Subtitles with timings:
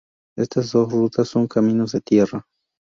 [0.35, 2.43] Estas dos rutas, son caminos de tierra.